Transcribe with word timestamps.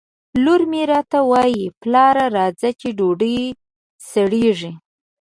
لور 0.43 0.61
مې 0.71 0.81
راته 0.91 1.19
وایي! 1.31 1.63
پلاره 1.81 2.25
راځه 2.37 2.69
چې 2.79 2.87
ډوډۍ 2.97 3.39
سړېږي 4.09 4.71